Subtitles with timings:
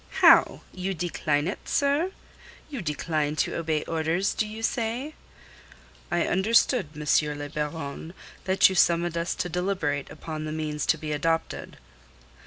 [0.21, 0.61] "How?
[0.73, 2.11] You decline it, 'sir?
[2.71, 5.13] You decline to obey orders, do you say?"
[6.09, 7.37] "I understood, M.
[7.37, 11.77] le Baron, that you summoned us to deliberate upon the means to be adopted."